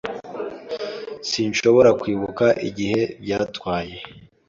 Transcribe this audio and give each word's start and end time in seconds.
Sinshobora 1.29 1.89
kwibuka 2.01 2.45
igihe 2.69 3.01
byatwaye. 3.23 3.95